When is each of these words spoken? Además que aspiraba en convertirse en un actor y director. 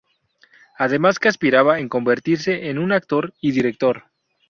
Además 0.79 1.19
que 1.19 1.27
aspiraba 1.27 1.77
en 1.79 1.87
convertirse 1.87 2.71
en 2.71 2.79
un 2.79 2.91
actor 2.91 3.35
y 3.39 3.51
director. 3.51 4.05